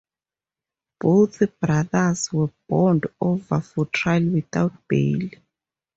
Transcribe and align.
Both 0.99 1.43
brothers 1.59 2.33
were 2.33 2.51
bound 2.67 3.03
over 3.21 3.61
for 3.61 3.85
trial 3.85 4.29
without 4.31 4.73
bail. 4.87 5.29